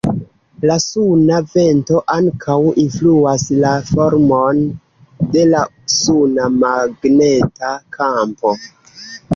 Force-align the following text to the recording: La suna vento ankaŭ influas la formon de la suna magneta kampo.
La 0.69 0.75
suna 0.83 1.35
vento 1.51 1.99
ankaŭ 2.15 2.55
influas 2.85 3.45
la 3.65 3.75
formon 3.91 4.63
de 5.37 5.45
la 5.53 5.63
suna 5.99 6.51
magneta 6.65 7.77
kampo. 8.01 8.59